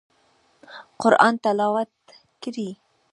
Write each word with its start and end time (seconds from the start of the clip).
قرآن 1.01 1.33
تلاوت 1.43 1.91
کړئ 2.43 2.69